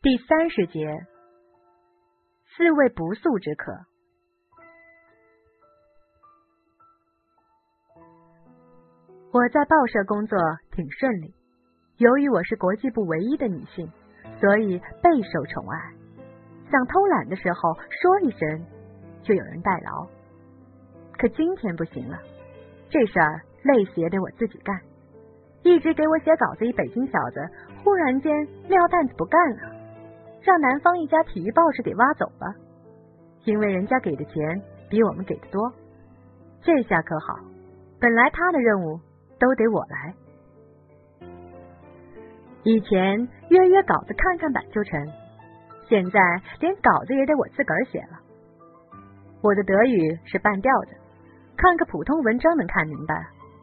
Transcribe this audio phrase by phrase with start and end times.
[0.00, 0.86] 第三十节，
[2.54, 3.72] 四位不速之客。
[9.32, 10.38] 我在报社工作
[10.70, 11.34] 挺顺利，
[11.96, 13.90] 由于我是国际部唯一的女性，
[14.38, 15.92] 所以备受宠爱。
[16.70, 18.66] 想偷懒的时候说一声，
[19.24, 20.06] 就有人代劳。
[21.18, 22.16] 可今天不行了，
[22.88, 24.80] 这事儿累死也得我自己干。
[25.64, 27.40] 一直给我写稿子一北京小子，
[27.82, 29.77] 忽然间撂担子不干了。
[30.40, 32.54] 让南方一家体育报纸给挖走了，
[33.44, 35.72] 因为人家给的钱比我们给的多。
[36.62, 37.38] 这下可好，
[38.00, 38.98] 本来他的任务
[39.38, 40.14] 都得我来。
[42.64, 45.06] 以前约约稿子看看版就成，
[45.88, 46.20] 现在
[46.60, 48.18] 连稿子也得我自个儿写了。
[49.40, 50.96] 我的德语是半吊子，
[51.56, 53.14] 看个普通文章能看明白，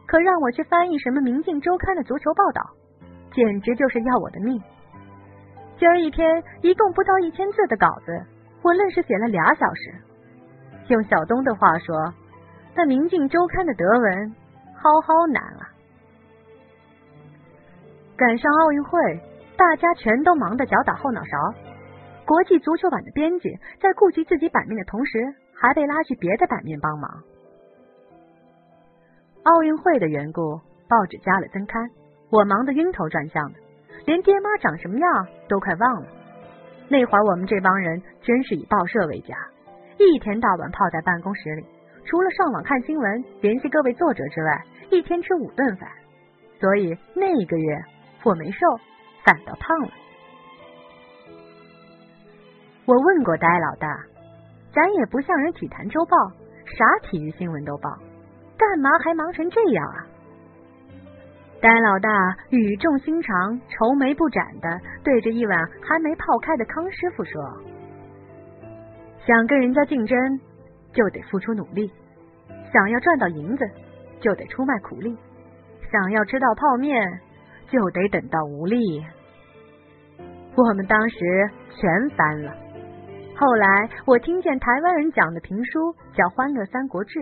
[0.07, 2.61] 可让我去翻译什么《明镜周刊》的足球报道，
[3.33, 4.59] 简直就是要我的命。
[5.77, 8.25] 今儿一天一共不到一千字的稿子，
[8.61, 9.93] 我愣是写了俩小时。
[10.87, 12.13] 用小东的话说，
[12.75, 14.35] 那《明镜周刊》的德文
[14.75, 15.67] 好好难啊！
[18.15, 18.99] 赶上奥运会，
[19.57, 21.53] 大家全都忙得脚打后脑勺。
[22.25, 23.49] 国际足球版的编辑
[23.81, 25.19] 在顾及自己版面的同时，
[25.53, 27.23] 还被拉去别的版面帮忙。
[29.43, 31.89] 奥运会的缘故，报纸加了增刊，
[32.31, 33.59] 我忙得晕头转向的。
[34.05, 36.07] 连爹妈长什么样都快忘了。
[36.87, 39.35] 那会儿我们这帮人真是以报社为家，
[39.97, 41.65] 一天到晚泡在办公室里，
[42.05, 45.89] 除了上网看新闻、联系各位作者之外，一天吃五顿饭。
[46.59, 47.83] 所以那一个月
[48.23, 48.59] 我没瘦，
[49.25, 49.89] 反倒胖了。
[52.85, 53.87] 我问过呆老大，
[54.71, 56.15] 咱也不像人体坛周报，
[56.65, 57.89] 啥体育新闻都报，
[58.57, 60.05] 干嘛还忙成这样啊？
[61.61, 62.09] 呆老大
[62.49, 67.41] 语重心长、愁眉不展的对着一碗还没泡开的康师傅说
[69.25, 70.17] ：“想跟人家竞争，
[70.93, 71.89] 就得付出努力；
[72.71, 73.65] 想要赚到银子，
[74.19, 75.15] 就得出卖苦力；
[75.91, 77.19] 想要吃到泡面，
[77.67, 79.03] 就得等到无力。”
[80.55, 81.17] 我们当时
[81.71, 82.53] 全翻了。
[83.35, 87.19] 后来我听见台湾人讲的评书叫《欢乐三国志》，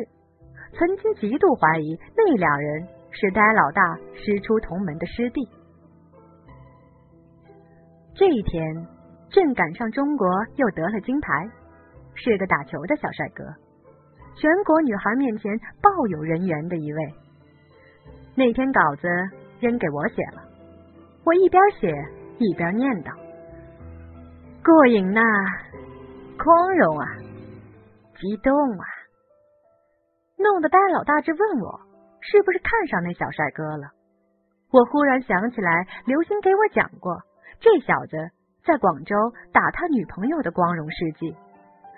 [0.77, 2.87] 曾经极度怀疑那俩人。
[3.13, 5.47] 是呆老大师出同门的师弟。
[8.15, 8.61] 这一天
[9.29, 11.49] 正赶上中国又得了金牌，
[12.15, 13.43] 是个打球的小帅哥，
[14.35, 17.13] 全国女孩面前抱有人缘的一位。
[18.35, 19.07] 那天稿子
[19.59, 20.43] 扔给我写了，
[21.23, 21.87] 我一边写
[22.39, 23.13] 一边念叨
[24.63, 25.21] ：“过瘾呐，
[26.43, 27.05] 光荣啊，
[28.19, 28.85] 激动啊！”
[30.37, 31.79] 弄得呆老大直问我。
[32.23, 33.91] 是不是看上那小帅哥了？
[34.71, 37.21] 我忽然想起来，刘星给我讲过，
[37.59, 38.17] 这小子
[38.65, 39.15] 在广州
[39.51, 41.35] 打他女朋友的光荣事迹，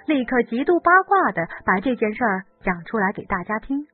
[0.07, 3.85] 立刻极度八卦的把这件事儿讲出来给大家听。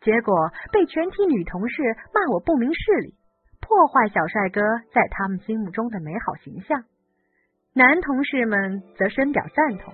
[0.00, 1.82] 结果被全体女同事
[2.14, 3.14] 骂我不明事理，
[3.60, 4.60] 破坏小帅哥
[4.94, 6.82] 在他们心目中的美好形象。
[7.74, 9.92] 男同事们则深表赞同，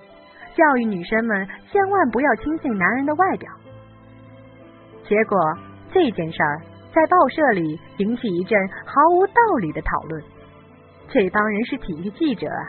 [0.55, 3.51] 教育女生们千万不要轻信男人的外表。
[5.07, 5.39] 结果
[5.91, 6.61] 这件事儿
[6.93, 10.23] 在报社里引起一阵毫无道理的讨论。
[11.09, 12.63] 这帮人是体育记者啊，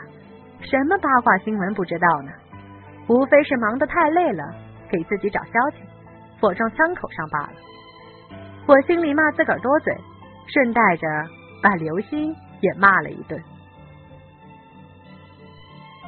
[0.61, 2.31] 什么八卦新闻不知道呢？
[3.07, 4.43] 无非是忙得太累了，
[4.91, 5.77] 给自己找消息，
[6.39, 7.53] 火撞枪口上罢了。
[8.67, 9.95] 我心里骂自个儿多嘴，
[10.45, 11.07] 顺带着
[11.63, 13.41] 把刘星也骂了一顿。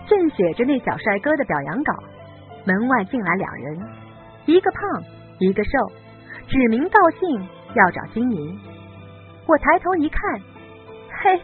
[0.08, 1.94] 正写着那小帅哥的表扬稿，
[2.66, 3.80] 门外进来两人，
[4.46, 5.04] 一个胖，
[5.40, 5.70] 一个瘦。
[6.50, 8.60] 指名道姓要找金银，
[9.46, 10.42] 我抬头一看，
[11.22, 11.40] 嘿，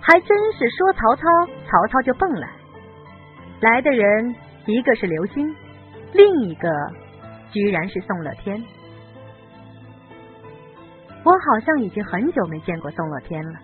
[0.00, 1.22] 还真是说曹操，
[1.68, 2.48] 曹操就蹦来。
[3.60, 4.34] 来的人
[4.66, 5.54] 一个是刘星，
[6.12, 6.68] 另一个
[7.52, 8.60] 居然是宋乐天。
[11.22, 13.58] 我好像已经很久没见过宋乐天了，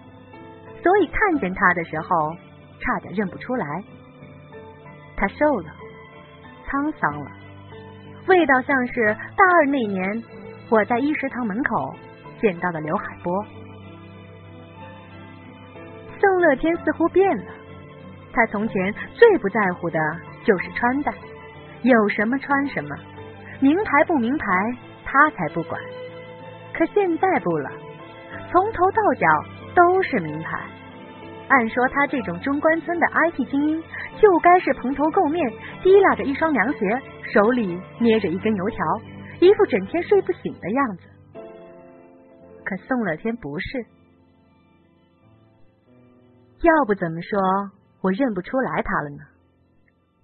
[0.84, 2.06] 所以看见他的时候
[2.78, 3.66] 差点认不出来。
[5.16, 5.70] 他瘦了，
[6.68, 7.30] 沧桑了，
[8.28, 10.22] 味道像是大二那年。
[10.68, 11.94] 我在一食堂门口
[12.40, 13.44] 见到了刘海波，
[16.18, 17.44] 宋乐天似乎变了。
[18.32, 19.98] 他从前最不在乎的
[20.44, 21.12] 就是穿戴，
[21.82, 22.96] 有什么穿什么，
[23.60, 24.46] 名牌不名牌
[25.04, 25.80] 他才不管。
[26.74, 27.70] 可现在不了，
[28.50, 29.26] 从头到脚
[29.74, 30.58] 都是名牌。
[31.48, 33.82] 按说他这种中关村的 IT 精英，
[34.20, 35.48] 就该是蓬头垢面，
[35.80, 37.00] 提拉着一双凉鞋，
[37.32, 38.84] 手里捏着一根油条。
[39.40, 41.02] 一副整天睡不醒的样子，
[42.64, 43.86] 可宋乐天不是。
[46.62, 47.38] 要不怎么说
[48.00, 49.24] 我认不出来他了呢。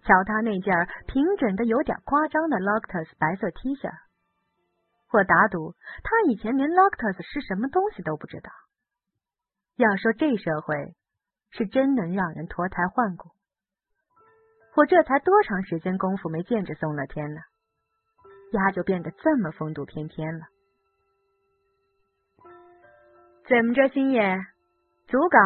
[0.03, 0.75] 瞧他那件
[1.07, 3.89] 平整的有点夸张的 Loctus 白色 T 恤，
[5.13, 8.51] 我打赌他以前连 Loctus 是什么东西都不知道。
[9.77, 10.97] 要说这社会
[11.51, 13.31] 是真能让人脱胎换骨。
[14.75, 17.41] 我这才多长时间功夫没见着宋乐天呢，
[18.53, 20.47] 丫就变得这么风度翩翩了。
[23.49, 24.39] 怎么着，星爷，
[25.09, 25.39] 组稿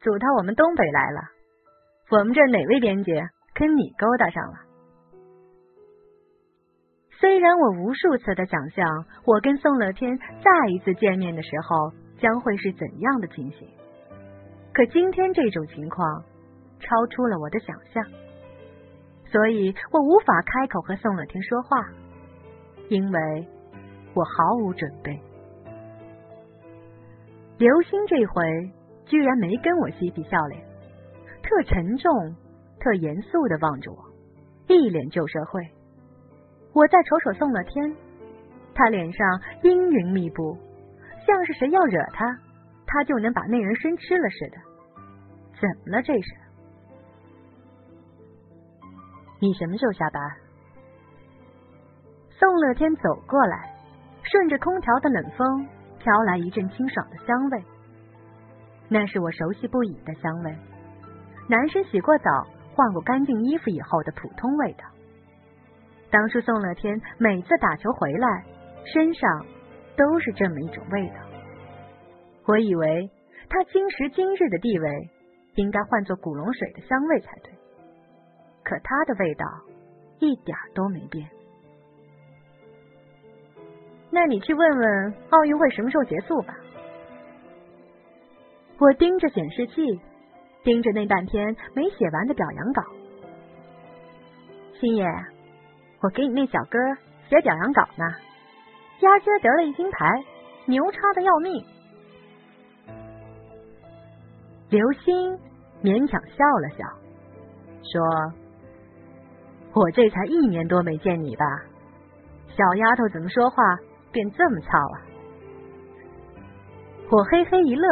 [0.00, 1.20] 组到我们东北来了？
[2.10, 3.12] 我们这哪位编辑
[3.54, 4.58] 跟你勾搭上了？
[7.18, 13.66] 虽然我无数次的想象，我跟宋乐天再一次见面的时候将会是怎样的情形，
[14.74, 16.24] 可今天这种情况
[16.78, 18.04] 超出了我的想象。
[19.32, 21.88] 所以我无法开口和宋乐天说话，
[22.88, 23.48] 因为
[24.14, 25.20] 我毫无准备。
[27.58, 28.72] 刘星这回
[29.06, 30.62] 居然没跟我嬉皮笑脸，
[31.42, 32.12] 特沉重、
[32.78, 33.98] 特严肃的望着我，
[34.68, 35.62] 一脸旧社会。
[36.72, 37.96] 我再瞅瞅宋乐天，
[38.74, 40.56] 他脸上阴云密布，
[41.26, 42.24] 像是谁要惹他，
[42.86, 44.56] 他就能把那人生吃了似的。
[45.58, 46.34] 怎么了这是？
[49.40, 50.22] 你什么时候下班？
[52.38, 53.74] 宋乐天走过来，
[54.22, 55.66] 顺着空调的冷风
[55.98, 57.64] 飘来一阵清爽的香味，
[58.90, 60.54] 那是我熟悉不已的香味，
[61.48, 62.30] 男生洗过澡、
[62.74, 64.84] 换过干净衣服以后的普通味道。
[66.10, 68.44] 当初宋乐天每次打球回来，
[68.84, 69.46] 身上
[69.96, 71.14] 都是这么一种味道。
[72.46, 73.10] 我以为
[73.48, 75.10] 他今时今日的地位
[75.54, 77.52] 应该换作古龙水的香味才对。
[78.62, 79.46] 可他的味道
[80.18, 81.26] 一点都没变。
[84.16, 86.54] 那你去问问奥运会什么时候结束吧。
[88.78, 90.00] 我盯着显示器，
[90.64, 92.82] 盯着那半天没写完的表扬稿。
[94.80, 95.06] 星爷，
[96.00, 96.78] 我给你那小哥
[97.28, 98.06] 写表扬稿呢，
[99.00, 100.06] 丫今儿得了一金牌，
[100.64, 101.62] 牛叉的要命。
[104.70, 105.38] 刘星
[105.82, 106.86] 勉强笑了笑，
[107.82, 108.32] 说。
[109.74, 111.44] 我这才一年多没见你吧，
[112.48, 113.62] 小丫头怎么说话
[114.16, 114.96] 变这么糙啊？
[117.10, 117.86] 我嘿嘿一乐，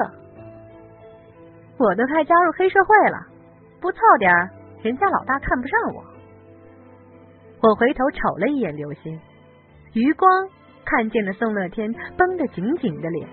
[1.77, 3.27] 我都快加入黑社会了，
[3.79, 4.33] 不糙点，
[4.83, 6.03] 人家老大看不上我。
[7.61, 9.21] 我回头瞅了一眼刘星，
[9.93, 10.49] 余光
[10.87, 13.29] 看见了宋乐天绷得紧紧的脸，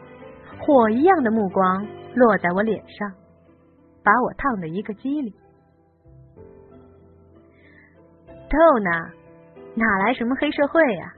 [0.60, 3.10] 火一样的目光落在我脸上，
[4.04, 5.34] 把我烫得一个激灵。
[8.50, 8.92] 透呢，
[9.76, 11.14] 哪来什么黑社会呀？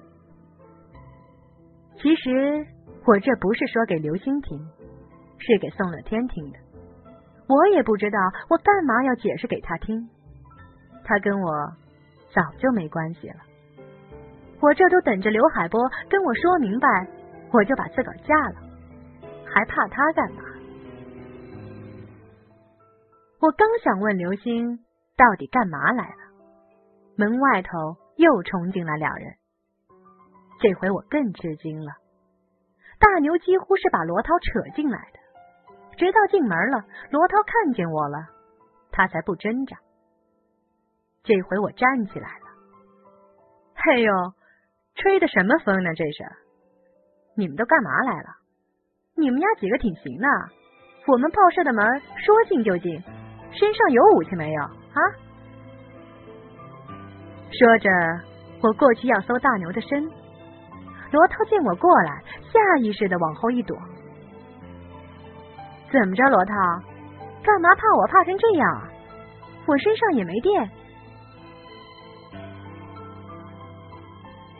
[2.03, 2.67] 其实
[3.05, 4.59] 我这不是说给刘星听，
[5.39, 6.59] 是给宋乐天听的。
[7.47, 8.19] 我也不知道
[8.49, 10.09] 我干嘛要解释给他听，
[11.05, 11.49] 他跟我
[12.33, 13.37] 早就没关系了。
[14.59, 15.79] 我这都等着刘海波
[16.09, 17.07] 跟我说明白，
[17.53, 18.55] 我就把自个儿嫁了，
[19.45, 20.43] 还怕他干嘛？
[23.39, 24.77] 我刚想问刘星
[25.15, 26.17] 到底干嘛来了。
[27.15, 29.33] 门外头又冲进来两人，
[30.63, 31.91] 这回我更吃惊了。
[32.97, 35.19] 大牛几乎是把罗涛扯进来的，
[35.97, 38.29] 直到进门了，罗涛看见我了，
[38.89, 39.75] 他才不挣扎。
[41.21, 42.45] 这回我站起来了。
[43.75, 44.13] 嘿呦，
[44.95, 45.93] 吹的什么风呢？
[45.95, 46.23] 这是？
[47.35, 48.29] 你们都干嘛来了？
[49.17, 50.27] 你们家几个挺行的，
[51.07, 51.85] 我们报社的门
[52.25, 53.03] 说进就进，
[53.51, 55.01] 身上有武器没有啊？
[57.51, 57.89] 说着，
[58.61, 60.22] 我过去要搜大牛的身。
[61.13, 63.77] 罗涛见我过来，下意识的往后一躲。
[65.91, 66.55] 怎么着，罗涛？
[67.43, 68.89] 干嘛怕我怕成这样啊？
[69.67, 70.71] 我身上也没电。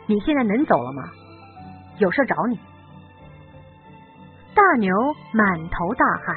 [0.06, 1.02] 你现在能走了吗？
[1.98, 2.56] 有事找你。
[4.54, 4.94] 大牛
[5.32, 6.36] 满头大汗。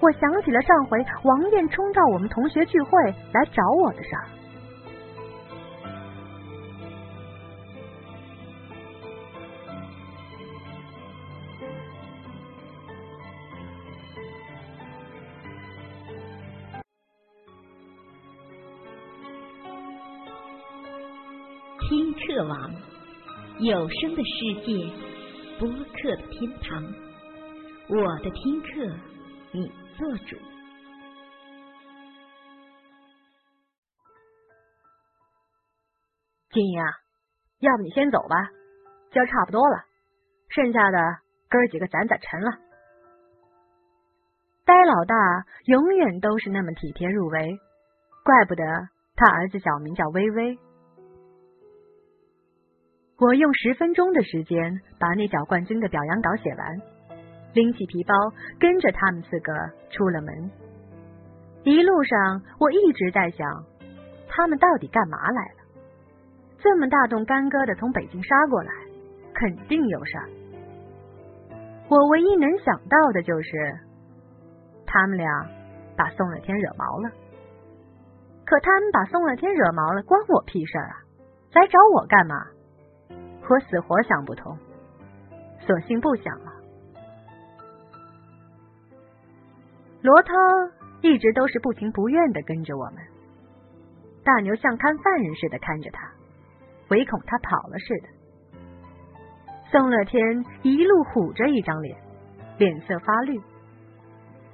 [0.00, 4.28] 我想起了上回王艳冲到我们同学聚会来找我的事儿。
[21.88, 22.70] 听课网，
[23.60, 24.92] 有声的世界，
[25.58, 26.84] 播客的天堂。
[27.88, 28.94] 我的听课，
[29.52, 30.36] 你做主。
[36.50, 36.92] 金英啊，
[37.60, 38.36] 要不你先走吧，
[39.10, 39.82] 今儿差不多了，
[40.50, 40.98] 剩下的
[41.48, 42.50] 哥几个攒攒沉了。
[44.66, 45.14] 呆老大
[45.64, 47.58] 永远都是那么体贴入微，
[48.22, 48.62] 怪不得
[49.16, 50.58] 他儿子小名叫微微。
[53.20, 56.80] 我用十分钟的时间把那脚冠军的表扬稿写完，
[57.52, 58.14] 拎起皮包，
[58.60, 59.52] 跟着他们四个
[59.90, 60.50] 出了门。
[61.64, 63.64] 一路上我一直在想，
[64.28, 65.64] 他们到底干嘛来了？
[66.58, 68.70] 这么大动干戈的从北京杀过来，
[69.34, 70.28] 肯定有事儿。
[71.88, 73.78] 我唯一能想到的就是。
[74.90, 75.26] 他们俩
[75.98, 77.10] 把宋乐天惹毛了，
[78.46, 80.94] 可他们把宋乐天惹毛了，关我屁事儿啊！
[81.52, 82.36] 来找我干嘛？
[83.48, 84.56] 我死活想不通，
[85.60, 86.52] 索性不想了。
[90.02, 90.32] 罗涛
[91.00, 92.96] 一直都是不情不愿的跟着我们，
[94.22, 96.08] 大牛像看犯人似的看着他，
[96.90, 98.08] 唯恐他跑了似的。
[99.70, 100.22] 宋乐天
[100.62, 101.98] 一路虎着一张脸，
[102.58, 103.40] 脸色发绿。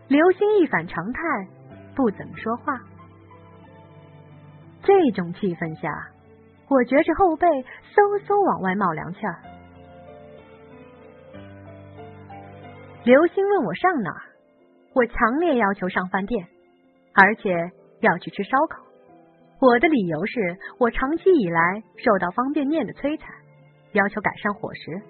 [0.08, 1.20] 刘星一反常态，
[1.94, 2.80] 不怎么说话。
[4.82, 5.90] 这种气氛下，
[6.68, 9.36] 我觉着后背嗖嗖往外冒凉气儿。
[13.04, 14.22] 刘星问我上哪儿，
[14.94, 16.46] 我强烈要求上饭店，
[17.12, 17.54] 而且
[18.00, 18.82] 要去吃烧烤。
[19.60, 23.28] 我的理由是我长期以来受到方便面的摧残，
[23.92, 25.02] 要求改善伙食。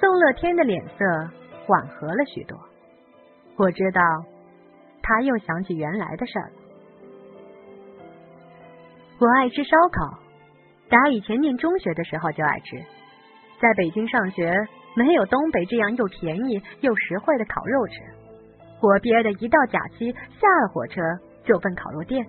[0.00, 1.04] 宋乐天的脸色
[1.66, 2.58] 缓和了许多。
[3.56, 4.02] 我知道，
[5.02, 6.69] 他又想起原来的事儿了。
[9.20, 10.18] 我爱吃烧烤，
[10.88, 12.78] 打以前念中学的时候就爱吃。
[13.60, 14.50] 在北京上学，
[14.96, 17.94] 没有东北这样又便宜又实惠的烤肉吃。
[18.80, 21.02] 我憋得一到假期，下了火车
[21.44, 22.26] 就奔烤肉店。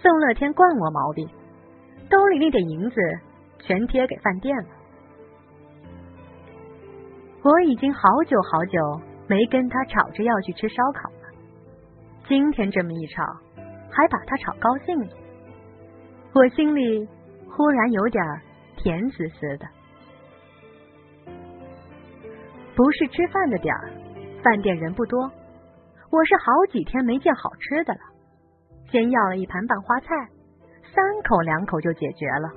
[0.00, 1.28] 宋乐天惯我毛病，
[2.08, 2.96] 兜里那点银子
[3.58, 4.68] 全贴给饭店了。
[7.42, 9.00] 我已经好久好久。
[9.26, 11.32] 没跟他吵着要去吃烧烤了，
[12.28, 13.24] 今天这么一吵，
[13.90, 15.06] 还把他吵高兴了，
[16.34, 17.08] 我心里
[17.48, 18.24] 忽然有点
[18.76, 19.66] 甜丝丝的。
[22.74, 23.88] 不是吃饭的点儿，
[24.42, 25.30] 饭店人不多，
[26.10, 28.00] 我是好几天没见好吃的了。
[28.90, 30.08] 先要了一盘拌花菜，
[30.92, 32.50] 三口两口就解决了。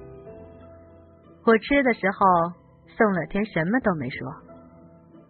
[1.45, 2.53] 我吃的时候，
[2.87, 4.27] 宋乐天什么都没说。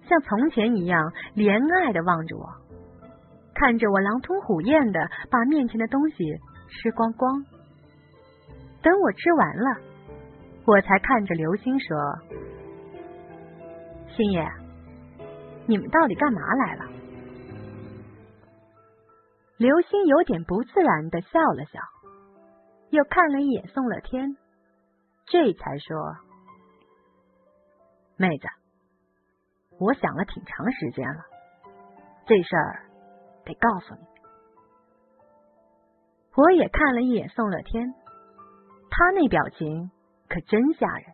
[0.07, 2.47] 像从前一样怜爱的望着我，
[3.55, 6.23] 看着我狼吞虎咽的把面前的东西
[6.69, 7.43] 吃光光。
[8.87, 9.81] 等我吃完了，
[10.65, 11.97] 我才看着刘星说
[14.15, 14.49] ：“星爷，
[15.65, 16.85] 你们到底干嘛来了？”
[19.59, 21.81] 刘星有点不自然的笑了笑，
[22.91, 24.37] 又看了一眼宋乐天，
[25.25, 26.15] 这才说
[28.15, 28.47] ：“妹子。”
[29.81, 31.25] 我想了挺长时间了，
[32.25, 32.85] 这事儿
[33.43, 34.01] 得告诉你。
[36.35, 37.93] 我也看了一眼宋乐天，
[38.97, 39.91] 他那表情
[40.27, 41.05] 可真吓人，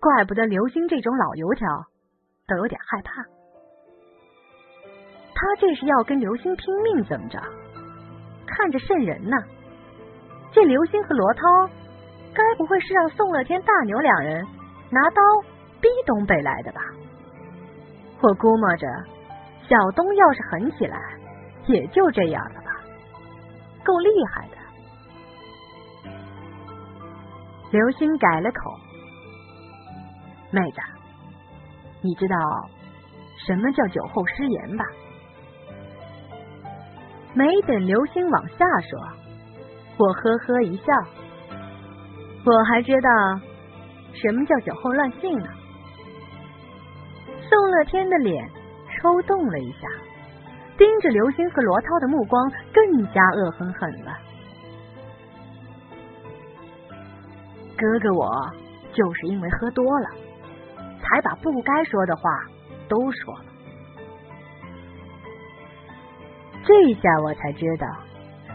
[0.00, 1.68] 怪不得刘星这种老油条
[2.46, 3.22] 都有点害怕。
[5.34, 7.38] 他这是要跟刘星拼命怎么着？
[8.46, 9.36] 看着瘆人呢。
[10.50, 11.42] 这刘星和罗涛，
[12.32, 14.42] 该不会是让宋乐天、大牛两人
[14.88, 15.20] 拿刀
[15.78, 16.80] 逼东北来的吧？
[18.22, 18.86] 我估摸着，
[19.68, 20.98] 小东要是狠起来，
[21.66, 22.80] 也就这样了吧，
[23.84, 24.48] 够厉害。
[27.72, 28.70] 刘星改了口
[30.52, 30.80] ：“妹子，
[32.02, 32.36] 你知道
[33.46, 34.84] 什么叫酒后失言吧？”
[37.32, 39.00] 没等刘星往下说，
[39.96, 40.84] 我呵呵一笑
[42.44, 43.08] ：“我还知道
[44.12, 45.48] 什么叫酒后乱性呢。”
[47.48, 48.50] 宋乐天的脸
[49.00, 49.88] 抽动了一下，
[50.76, 54.12] 盯着刘星和罗涛的目光更加恶狠狠了。
[57.82, 58.30] 哥哥，我
[58.92, 60.06] 就是因为喝多了，
[61.00, 62.22] 才把不该说的话
[62.88, 63.44] 都说了。
[66.64, 67.88] 这下我才知道，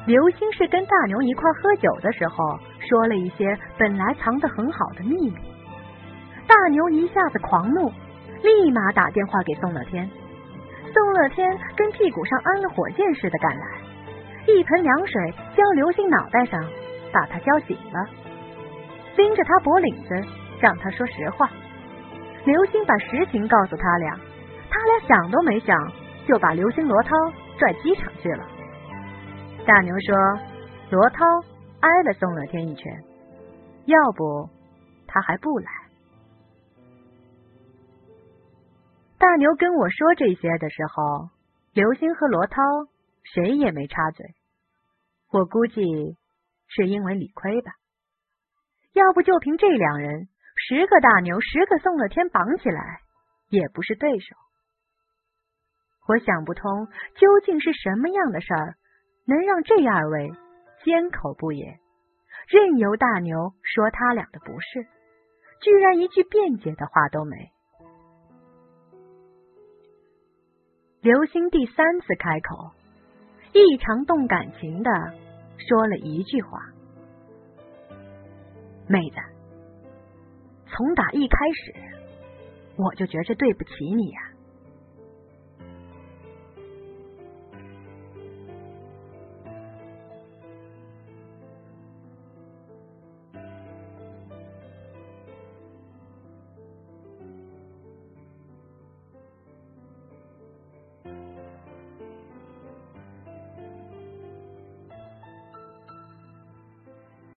[0.05, 2.57] 刘星是跟大牛一块喝酒的时候，
[2.87, 5.35] 说了一些本来藏得很好的秘密。
[6.47, 7.91] 大牛一下子狂怒。
[8.43, 10.07] 立马打电话给宋乐天，
[10.93, 13.65] 宋乐天跟屁股上安了火箭似的赶来，
[14.45, 16.63] 一盆凉水浇刘星脑袋上，
[17.11, 17.99] 把他浇醒了，
[19.17, 20.15] 拎着他脖领子
[20.61, 21.49] 让他说实话。
[22.45, 24.15] 刘星把实情告诉他俩，
[24.69, 25.75] 他俩想都没想
[26.27, 27.09] 就把刘星、罗涛
[27.57, 28.47] 拽机场去了。
[29.65, 30.15] 大牛说，
[30.91, 31.25] 罗涛
[31.81, 33.03] 挨了宋乐天一拳，
[33.85, 34.49] 要不
[35.07, 35.69] 他还不来。
[39.17, 41.29] 大牛跟我说这些的时候，
[41.73, 42.61] 刘星和罗涛
[43.23, 44.25] 谁也没插嘴，
[45.31, 45.83] 我估计
[46.67, 47.71] 是因为理亏吧。
[48.97, 52.99] 要不就凭这两人，十个大牛，十个宋乐天绑起来
[53.49, 54.35] 也不是对手。
[56.07, 58.75] 我想不通，究竟是什么样的事儿
[59.27, 60.31] 能让这二位
[60.83, 61.79] 缄口不言，
[62.47, 64.87] 任由大牛说他俩的不是，
[65.61, 67.35] 居然一句辩解的话都没。
[71.01, 72.71] 刘星第三次开口，
[73.53, 74.89] 异常动感情的
[75.69, 76.59] 说了一句话
[78.87, 79.17] ：“妹子，
[80.65, 81.73] 从打一开始，
[82.77, 84.21] 我就觉着对不起你呀。”